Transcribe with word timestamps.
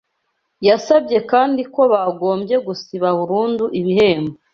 yasabye 0.67 1.17
kandi 1.31 1.61
ko 1.73 1.81
bagombye 1.93 2.55
gusiba 2.67 3.07
burundu 3.19 3.65
ibihembo 3.79 4.35